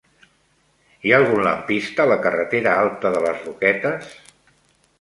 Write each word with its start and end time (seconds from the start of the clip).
Hi 1.09 1.13
ha 1.13 1.19
algun 1.23 1.41
lampista 1.49 2.03
a 2.07 2.11
la 2.13 2.17
carretera 2.25 2.75
Alta 2.85 3.13
de 3.17 3.25
les 3.27 3.41
Roquetes? 3.47 4.13